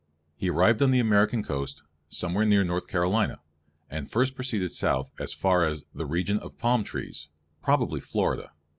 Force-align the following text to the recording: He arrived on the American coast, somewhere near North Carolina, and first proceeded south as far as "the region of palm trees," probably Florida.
He 0.35 0.49
arrived 0.49 0.81
on 0.81 0.89
the 0.89 0.99
American 0.99 1.43
coast, 1.43 1.83
somewhere 2.09 2.43
near 2.43 2.63
North 2.63 2.87
Carolina, 2.87 3.39
and 3.87 4.09
first 4.09 4.33
proceeded 4.33 4.71
south 4.71 5.11
as 5.19 5.31
far 5.31 5.63
as 5.63 5.83
"the 5.93 6.07
region 6.07 6.39
of 6.39 6.57
palm 6.57 6.83
trees," 6.83 7.27
probably 7.61 7.99
Florida. 7.99 8.49